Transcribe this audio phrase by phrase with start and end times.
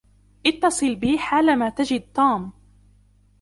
[0.45, 2.51] اتّصل بي حالما تجد توم.